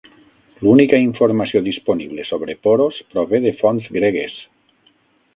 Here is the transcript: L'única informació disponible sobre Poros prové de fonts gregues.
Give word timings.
L'única 0.67 0.99
informació 1.07 1.59
disponible 1.67 2.25
sobre 2.29 2.55
Poros 2.67 2.97
prové 3.11 3.43
de 3.43 3.51
fonts 3.61 3.91
gregues. 3.99 4.41